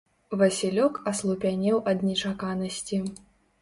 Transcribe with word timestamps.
Васілёк 0.41 0.97
аслупянеў 1.13 1.77
ад 1.95 2.05
нечаканасці. 2.09 3.05